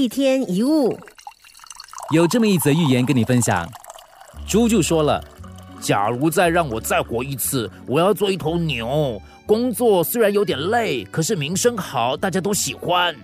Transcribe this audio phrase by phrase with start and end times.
[0.00, 0.98] 一天一物，
[2.10, 3.68] 有这么一则寓言跟你分享。
[4.46, 5.22] 猪就说了
[5.78, 9.20] ：“假如再让我再活一次，我要做一头牛。
[9.44, 13.14] 工作虽然有点累，可是名声好，大家都喜欢。”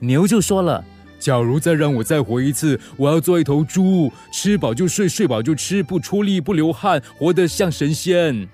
[0.00, 0.82] 牛就说了
[1.20, 8.48] ：“假如再让我再活一次，我要做一头猪，吃饱就睡，睡饱就吃，不出力不流汗，活得像神仙。”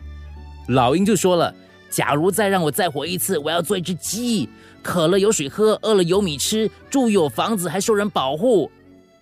[0.66, 1.54] 老鹰就说了。
[1.92, 4.48] 假如再让我再活一次，我要做一只鸡，
[4.82, 8.70] 渴了有水喝，饿了有米吃，住有房子，还受人保护。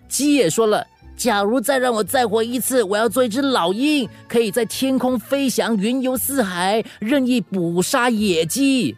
[0.07, 8.95] 鸡也说了，假如再让我再活一次，我要做一只老鹰，可以在天空飞翔，云游四海，任意捕杀野鸡。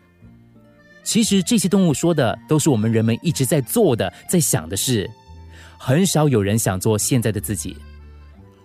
[1.04, 5.10] 其实这些动物说的都是我们人们一直在做的、在想的事，
[5.80, 7.76] 很少有人想做现在的自己。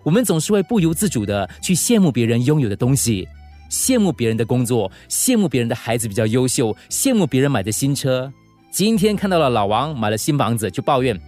[0.03, 3.27] 我们总是会不由自主的去羡慕别人拥有的东西。
[3.69, 8.33] 羡慕别人的工作，羡慕别人的孩子比较优秀，羡慕别人买的新车。
[8.71, 11.19] 今天看到了老王买了新房子，就抱怨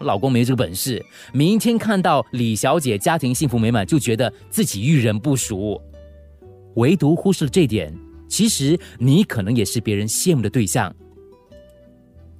[0.00, 1.04] 老公没这个本事。
[1.32, 5.80] 明天看到李小姐家庭幸福美满，就觉得自己遇人不淑。
[6.76, 7.92] 唯独忽视了这点，
[8.28, 10.94] 其实你可能也是别人羡慕的对象。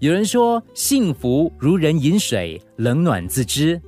[0.01, 3.81] 有人说，幸福如人饮水，冷暖自知。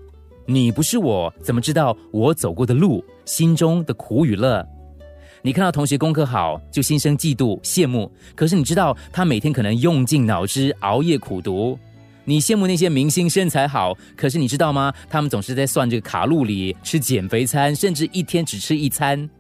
[0.46, 4.66] 你不是我，怎么知道我走过的路，心中的苦与乐？
[5.46, 8.10] 你看到同学功课好，就心生嫉妒、羡慕。
[8.34, 11.78] 可是你知道，他每天可能用尽脑汁熬夜苦读。
[12.24, 14.92] 你羡慕那些明星身材好，可是你知道吗？
[15.08, 19.30] 他们总是在算这个卡路里，吃减肥餐，甚至一天只吃一餐。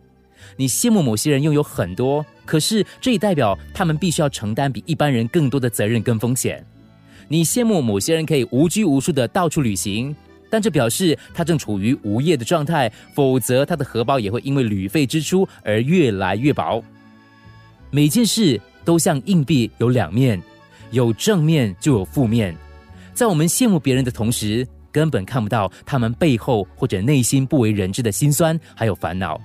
[0.54, 6.64] 你羡慕某些人拥有很多，可是这也代表他们必须要承担比一般人更多的责任跟风险。
[7.26, 10.14] 你羡慕某些人可以无拘无束的到处旅行。
[10.48, 16.82] 但这表示他正处于无业的状态，否则他的荷包也会因为旅费支出而越来越薄。
[17.90, 20.40] 每件事都像硬币，有两面，
[20.90, 22.54] 有正面就有负面。
[23.14, 29.40] 在我们羡慕别人的同时，根本看不到他们背后或者内心不为人知的辛酸还有烦恼。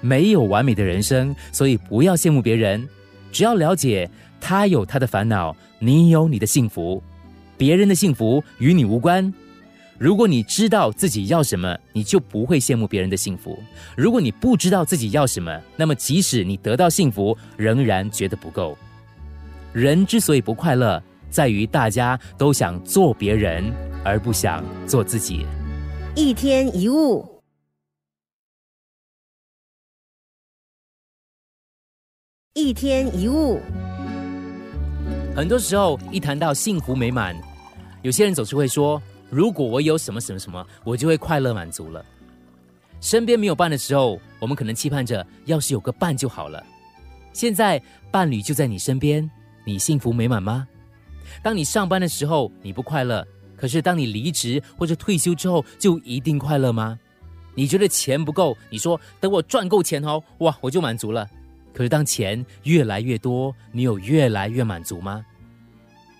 [0.00, 2.88] 没有完美的人生，所以不要羡慕别人。
[3.30, 4.10] 只要了解
[4.40, 7.02] 他有他的烦恼，你有你的幸福，
[7.56, 9.32] 别人的幸福与你无关。
[10.02, 13.56] 如果你知道自己要什么，你就不会羡慕别人的幸福；
[13.96, 18.76] 如果你不知道自己要什么，那么即使你得到幸福，仍然觉得不够。
[19.72, 23.72] 人之所以不快乐，在于大家都想做别人，
[24.04, 25.46] 而不想做自己。
[26.16, 27.24] 一天一物，
[32.54, 33.60] 一天一物。
[35.36, 37.36] 很多时候，一谈到幸福美满，
[38.02, 39.00] 有些人总是会说。
[39.32, 42.04] 如果我有什么什么什么，我就会快乐满足了。
[43.00, 46.62] 身边没有伴的时候，我们可能期盼着，要是有个伴就好了。
[47.32, 49.28] 现在伴侣就在你身边，
[49.64, 50.68] 你幸福美满吗？
[51.42, 53.26] 当你上班的时候你不快乐，
[53.56, 56.98] 可是当你离职或者退休之后，就一定快乐吗？
[57.54, 61.26] 你觉得钱不够，你说等我赚够钱哦，哇，我就满足了。
[61.72, 65.24] 可是当钱越来越多，你有越来越满足吗？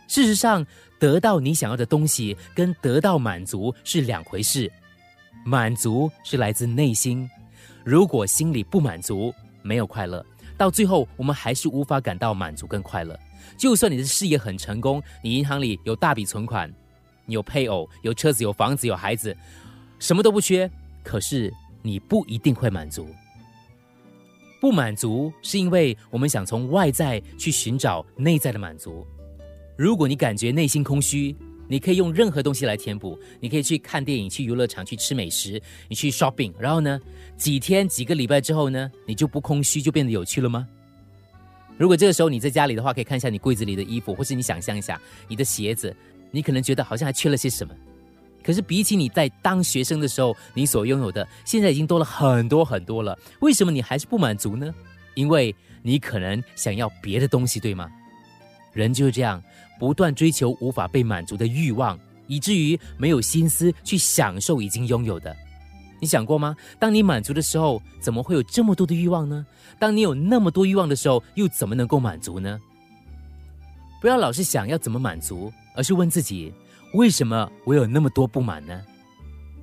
[0.09, 0.67] 事实上。
[1.03, 4.71] 得到你想要的东西跟得到满足是两回事，
[5.45, 7.29] 满足是来自内心。
[7.85, 10.25] 如果心里不满足，没有快乐，
[10.57, 13.19] 到最后我们还是无法感到满足跟快乐。
[13.57, 16.73] 就算你的事业很成功，你银行里有大笔存款，
[17.27, 19.37] 你有配偶、有车子、有房子、有孩子，
[19.99, 20.71] 什么都不缺，
[21.03, 21.53] 可是
[21.83, 23.09] 你不一定会满足。
[24.61, 29.05] 不满足是因为我们想从外在去寻找内在的满足。
[29.77, 31.35] 如果你感觉内心空虚，
[31.69, 33.19] 你可以用任何东西来填补。
[33.41, 36.53] 你可以去看电影、去游乐场、去吃美食，你去 shopping。
[36.59, 37.01] 然后呢，
[37.37, 40.69] 几天、几个礼拜之后呢，你就不空虚，就变得有趣了吗？
[41.79, 45.95] 如果这个时候你在家里的话，可以看一下你柜子里的衣服，或是你想象一下你的鞋子，
[46.31, 47.75] 你可能觉得好像还缺了些什么。
[48.43, 53.19] 可是比起你在当学生的时候你所拥有的，现在已经多了很多很多了。
[53.41, 54.73] 为什么你还是不满足呢？
[55.15, 57.91] 因为你可能想要别的东西，对吗？
[58.73, 59.43] 人就是这样。
[59.79, 65.35] 不断追求无法被满足的欲望，以至于没有心思去享受已经拥有的。
[66.01, 66.55] 你想过吗？
[66.79, 69.45] 当你满足的时候，怎么会有这么多的欲望呢？
[69.81, 72.61] 当你有那么多欲望的时候，又怎么能够满足呢？
[74.01, 76.53] 不要老是想要怎么满足，而是问自己：
[76.95, 78.81] 为什么我有那么多不满呢？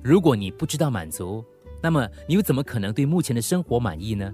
[0.02, 1.42] 如果你不知道满足，
[1.82, 4.30] 那么你又怎么可能对目前的生活满意呢？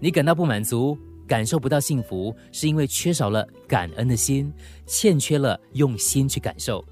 [0.00, 0.98] 你感到不满足。
[1.26, 4.52] 感受不到幸福，是因为缺少了感恩的心，
[4.86, 6.84] 欠缺了用心去感受。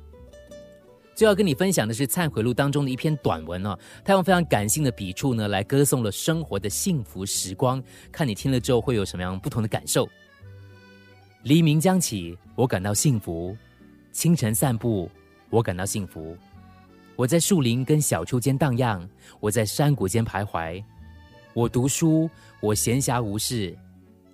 [1.15, 7.83] 最要跟你分享的是《忏悔录》当中的一篇短文哦，他用非常感性的笔触呢，来歌颂了生活的幸福时光。
[8.11, 10.09] 看你听了之后会有什么样不同的感受？
[11.43, 13.55] 黎明将起，我感到幸福，
[14.13, 15.11] 清晨散步，
[15.51, 16.35] 我感到幸福；
[17.17, 19.07] 我在树林跟小丘间荡漾，
[19.41, 20.83] 我在山谷间徘徊；
[21.53, 22.31] 我读书，
[22.61, 23.75] 我闲暇无事；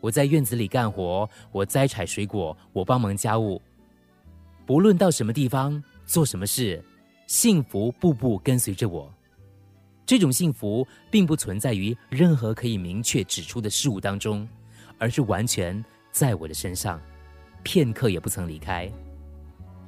[0.06, 3.60] 我在院子里干活，我摘采水果，我帮忙家务。
[4.64, 6.80] 不论到什么地方做什么事，
[7.26, 9.12] 幸福步步跟随着我。
[10.06, 14.48] 这种幸福并不存在于任何可以明确指出的事物当中，
[14.96, 17.00] 而是完全在我的身上，
[17.64, 18.88] 片刻也不曾离开。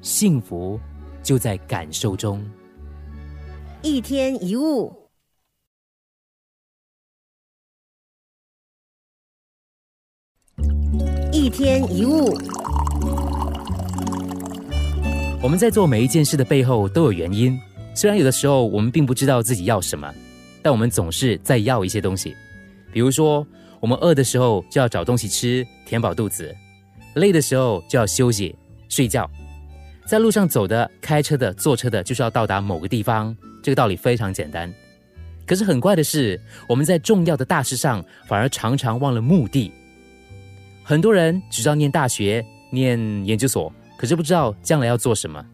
[0.00, 0.81] 幸福
[1.23, 2.44] 就在感受中。
[3.82, 4.93] 一天一物，
[11.49, 12.39] 一天一物。
[15.41, 17.59] 我们在做每一件事的背后都有原因，
[17.95, 20.12] 虽然有的时候我们并不知道自己要什么，
[20.61, 22.37] 但我们总是在要一些东西。
[22.93, 23.47] 比如说，
[23.81, 26.55] 我们饿的时候就要找东西吃，填饱肚子；
[27.15, 28.55] 累的时候就要休息
[28.91, 29.27] 睡觉。
[30.05, 33.35] 在路上走的、开车的、坐车的，就是要到达某个地方。
[33.62, 34.71] 这个道理非常简单。
[35.47, 39.73] 可是很怪的是，我们在重要的大事上反而常常忘了目的。
[40.88, 45.44] 很多人只知道念大学、念研究所，可是不知道将来要做什么。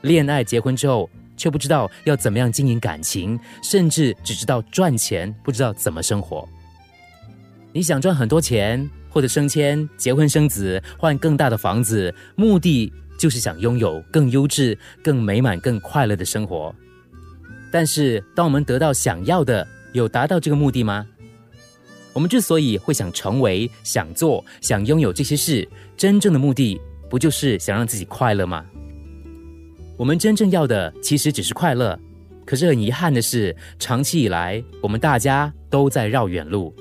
[0.00, 6.44] 恋爱结婚之后，却不知道要怎么样经营感情，甚至只知道赚钱，不知道怎么生活。
[7.72, 12.92] 你想赚很多钱，或者升迁、结婚生子、换更大的房子，目的。
[13.16, 16.72] 就是想拥有更优质、更美满、更快乐的生活。
[17.72, 21.04] 但是，当我们得到想要的，有达到这个目的吗？
[22.12, 28.64] 我们之所以会想成为、想做、想拥有这些事，真正的目的不就是想让自己快乐吗？
[29.96, 31.98] 我们真正要的其实只是快乐。
[32.44, 36.74] 可是很遗憾的是，长期以来，我们大家都在绕远路。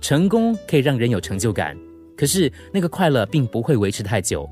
[0.00, 1.76] 成功可以让人有成就感，
[2.16, 4.48] 可是那个快乐并不会维持太久。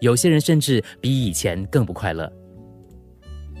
[0.00, 2.32] 有些人甚至比以前更不快乐。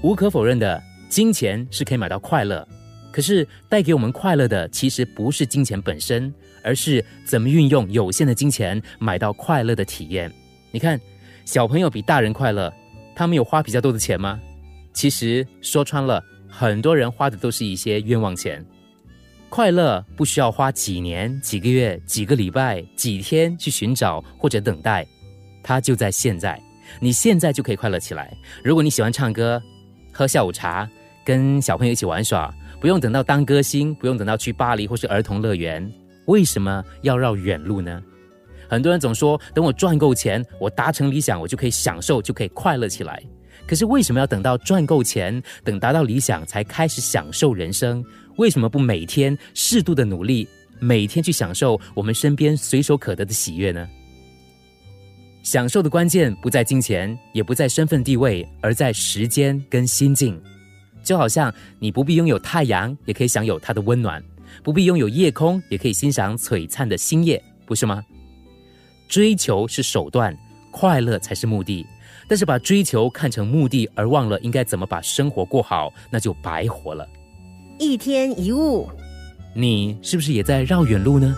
[0.02, 2.66] 无可否认的，金钱是可以买到快乐，
[3.12, 6.32] 可是带给我们快乐的其实不是金钱本身，
[6.62, 10.30] 而是怎么运用有限的金钱买到快乐的体验。
[10.70, 11.00] 你看，
[11.44, 12.72] 小朋友比大人快乐，
[13.14, 14.38] 他们有花比较多的钱吗？
[14.92, 18.64] 其实说穿了，很多人花的都是一些冤枉钱。
[19.48, 25.06] 快乐不需要花几年、几个月、几个礼拜、几天去寻找或者等待。
[25.62, 26.60] 它就在现在，
[27.00, 28.36] 你现在就可以快乐起来。
[28.62, 29.62] 如果你喜欢唱歌、
[30.12, 30.86] 喝下午茶、
[31.24, 35.92] 跟小朋友一起玩耍，不用等到当歌星，不用等到去巴黎或是儿童乐园，
[36.26, 38.02] 为什么要绕远路呢？
[38.68, 43.22] 很多人总说，等我赚够钱，我达成理想，我就可以享受，就可以快乐起来。
[43.66, 48.04] 可是为什么要等到赚够钱，等达到理想才开始享受人生？
[48.36, 50.46] 为什么不每天适度的努力，
[50.78, 53.88] 每天去享受我们身边随手可得的喜悦呢？
[55.42, 60.40] 享受的关键不在金钱，也不在身份地位，而在时间跟心境。
[61.08, 64.20] 就好像你不必拥有太阳，也可以享有它的温暖；
[64.62, 68.04] 不必拥有夜空，也可以欣赏璀璨的星夜，不是吗？
[69.08, 70.36] 追求是手段，
[70.70, 71.86] 快乐才是目的。
[72.28, 77.08] 但是把追求看成目的，而忘了应该怎么把生活过好，那就白活了。
[77.78, 78.86] 一天一物，
[79.54, 81.34] 你是不是也在绕远路呢？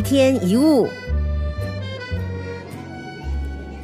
[0.00, 0.88] 一天一物，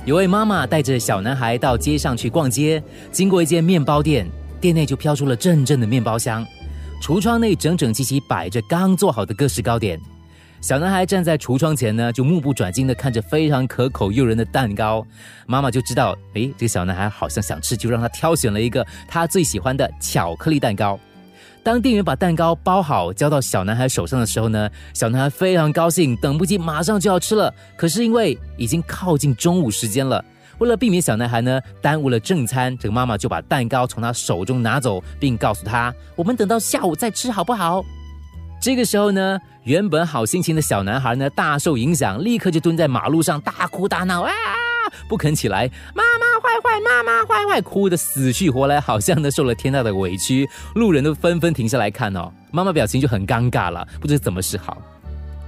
[0.07, 2.83] 有位妈妈带着小男孩到街上去逛街，
[3.13, 4.27] 经过一间面包店，
[4.59, 6.43] 店内就飘出了阵阵的面包香。
[7.03, 10.01] 橱窗内整整齐齐摆着刚做好的各式糕点。
[10.63, 15.07] 小男孩站在橱窗前呢，就目不转睛的看着非常可口诱人的蛋糕。
[15.47, 20.99] 妈妈就知道，诶，这个小男孩好像想吃，就让他挑选了一个他最喜欢的巧克力蛋糕。
[21.67, 27.53] 当店员把蛋糕包好交到小男孩手上的时候呢，小男孩非常高兴，等不及马上就要吃了。
[27.77, 30.25] 可是因为已经靠近中午时间了，
[30.59, 37.85] 为了避免小男孩呢耽误了正餐，这个妈妈就把蛋糕从他手中拿走，并告诉他：“我们等到下午再吃好不好？”
[38.63, 44.33] 这个时候呢，原本好心情的小男孩呢大受影响，立刻就蹲在马路上大哭大闹啊，
[45.09, 45.69] 不肯起来。
[45.97, 46.26] 妈妈。
[46.37, 50.49] 坏坏，妈妈坏坏，哭得死去活来，好像呢受了天大的委屈。
[50.75, 54.77] 路人都纷纷停下来看哦，妈妈表情就很尴尬了，不知怎么是好。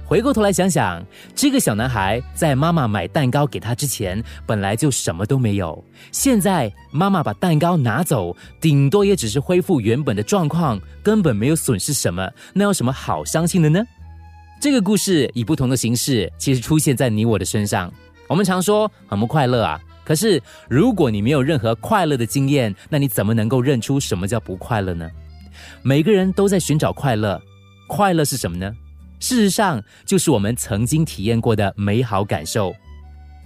[0.05, 1.05] 回过头来想想，
[1.35, 5.83] 这个小男孩在妈妈买蛋糕给他之前，本来就什么都没有。
[6.11, 12.27] 现在妈妈把蛋糕拿走，顶多也只是恢复原本的状况，根本没有损失什么。
[12.53, 13.83] 那有什么好伤心的呢？
[14.59, 17.93] 这个故事以不同的形式，其实出现在你我的身上。
[18.27, 19.79] 我们常说很不快乐啊。
[20.09, 25.07] 可是，如果你没有任何快乐的经验，那你怎么能够认出什么叫不快乐呢？
[25.83, 27.39] 每个人都在寻找快乐，
[27.87, 28.75] 快乐是什么呢？
[29.19, 32.73] 事实上，就是我们曾经体验过的美好感受。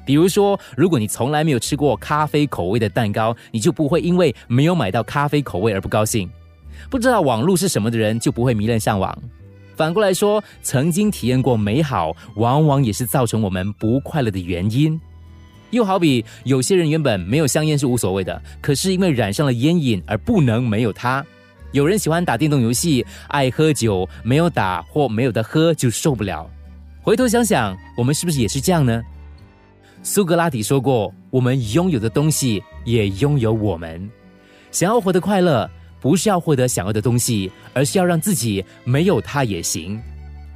[0.06, 6.30] 比如说，如果你从来没有吃过咖啡口味的蛋糕，你就不会因为没有买到咖啡口味而不高兴；
[6.90, 9.14] 不知道网络是什么的人，就不会迷恋上网。
[9.76, 14.98] 反过来说，曾经体验过美好，往往也是造成我们不快乐的原因。
[15.74, 21.26] 又好比有些人原本没有香烟是无所谓的，可是因为染上了烟瘾而不能没有它。
[21.72, 26.48] 有人喜欢打电动游戏，爱喝酒，没有打或没有的喝就受不了。
[27.02, 29.02] 回头想想，我们是不是也是这样呢？
[30.04, 34.08] 苏格拉底说过：“我们拥有的东西也拥有我们。
[34.70, 35.68] 想要活得快乐，
[36.00, 40.00] 不是要获得想要的东西，而是要让自己没有它也行。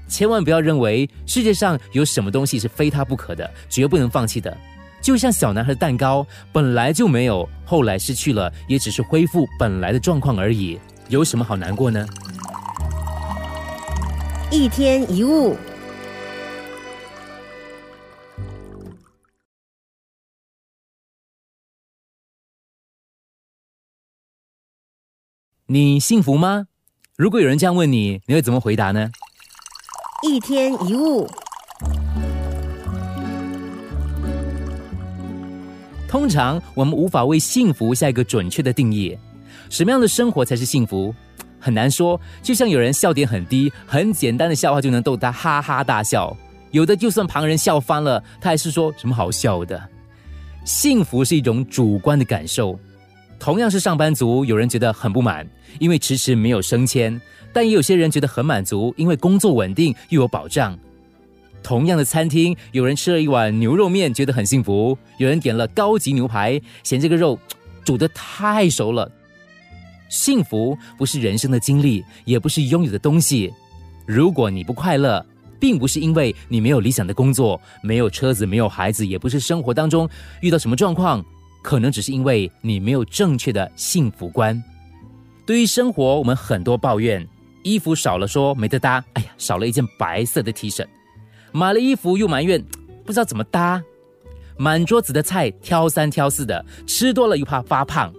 [0.08, 4.56] 千万不要认为世界上有什么东西是非它不可的，绝不能放弃的。
[5.02, 12.06] 就像小男孩的蛋糕，本来就没有，后来失去了，也只是恢复本来的状况而已。”有什么好难过呢？
[14.52, 15.56] 一天一物，
[25.68, 26.68] 你幸福吗？
[27.16, 29.10] 如果有人这样问你，你会怎么回答呢？
[30.24, 31.26] 一天一物，
[36.08, 39.18] 通常我们无法为幸福下一个准确的定义。
[39.70, 41.14] 什么样的生活才是幸福？
[41.60, 42.20] 很难说。
[42.42, 46.34] 就像有人笑点很低，很简单的笑话就能逗他哈哈大笑；
[46.72, 49.82] 有的就算旁人笑翻了，他还是说什么好笑的。
[50.64, 52.80] 幸福是一种主观的感受。
[53.40, 55.48] 同样是上班族，有人觉得很不满，
[55.80, 57.20] 因为迟迟没有升迁；
[57.52, 60.78] 但也有些人觉得很满足，因为工作稳定又有保障。
[61.64, 67.38] 同样的餐厅，有人吃了一碗牛肉面觉得很幸福，有人点了高级牛排，嫌这个肉
[67.84, 69.12] 煮得太熟了。
[70.10, 73.54] 幸福不是人生的经历，也不是拥有的东西。
[74.06, 75.26] 如果你不快乐，
[75.60, 80.08] 并不是因为你没有理想的工作、没有车子、没有孩子，也不是生活当中
[80.40, 81.22] 遇到什么状况，
[81.62, 84.64] 可能只是因为你没有正确的幸福观。
[85.46, 87.28] 对于生活，我们很多抱怨：
[87.64, 90.86] 衣服少了说没得搭，哎呀，少了一件白色的 T 恤；
[91.52, 92.64] 买了衣服又埋怨
[93.06, 93.82] 不知道怎么搭；
[94.58, 98.14] 满桌子的菜挑三挑四的，吃多了又怕发胖。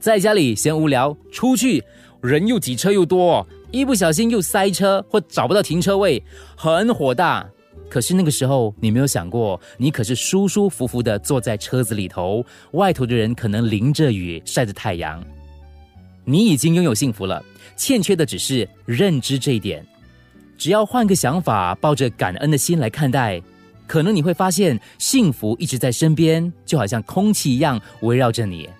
[0.00, 1.82] 在家里嫌无聊，出去
[2.20, 6.22] 人又挤车又多，一不小心又塞车或找不到停车位，
[6.56, 7.48] 很火大。
[7.88, 15.22] 可是那个时候，你没有想过，你可是舒舒服服的坐在车子里头，外头的人可能淋着雨晒着太阳。
[16.24, 17.44] 你已经拥有幸福了，
[17.76, 19.86] 欠缺的只是认知这一点。
[20.62, 23.42] 只要换个想法，抱着感恩的心来看待，
[23.84, 28.70] 可能你会发现幸福一直在身边，就好像空气一样围绕着你。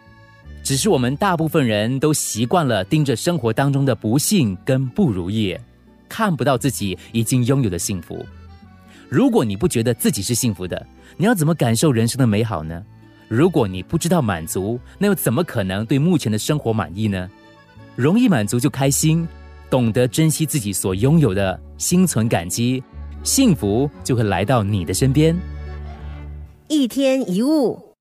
[0.62, 5.58] 只是我们大部分人都习惯了盯着生活当中的不幸跟不如意，
[6.08, 8.24] 看不到自己已经拥有的幸福。
[9.08, 10.86] 如果你不觉得自己是幸福的，
[11.16, 12.80] 你要怎么感受人生的美好呢？
[13.26, 17.28] 如果你不知道满足，那又怎么可能对目前的生活满意呢？
[17.96, 19.26] 容易满足就开心，
[19.72, 22.84] 懂得珍惜自己所拥有的，心存感激，
[23.22, 25.34] 幸福就会来到你的身边。
[26.68, 27.91] 一天一物。